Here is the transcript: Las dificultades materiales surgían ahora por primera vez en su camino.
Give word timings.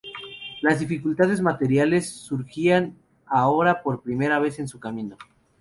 Las 0.61 0.79
dificultades 0.79 1.41
materiales 1.41 2.09
surgían 2.09 2.97
ahora 3.27 3.83
por 3.83 4.01
primera 4.01 4.39
vez 4.39 4.57
en 4.57 4.67
su 4.67 4.79
camino. 4.79 5.15